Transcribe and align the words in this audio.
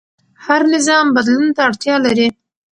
هر 0.45 0.61
نظام 0.73 1.05
بدلون 1.15 1.49
ته 1.55 1.61
اړتیا 1.67 1.95
لري 2.05 2.27